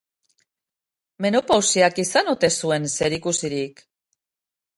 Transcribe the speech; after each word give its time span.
Menopausiak 1.25 2.01
izan 2.05 2.33
ote 2.33 2.49
zuen 2.63 2.89
zerikusirik? 2.95 3.87